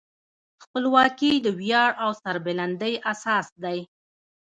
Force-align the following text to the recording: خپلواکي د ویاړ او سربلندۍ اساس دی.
خپلواکي 0.63 1.31
د 1.45 1.47
ویاړ 1.59 1.89
او 2.03 2.11
سربلندۍ 2.21 2.93
اساس 3.11 3.47
دی. 3.63 3.79